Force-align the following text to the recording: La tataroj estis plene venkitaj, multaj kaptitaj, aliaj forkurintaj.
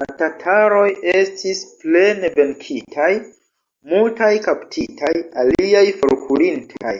La 0.00 0.06
tataroj 0.18 0.82
estis 1.12 1.62
plene 1.80 2.30
venkitaj, 2.36 3.08
multaj 3.94 4.28
kaptitaj, 4.46 5.10
aliaj 5.44 5.82
forkurintaj. 6.04 6.94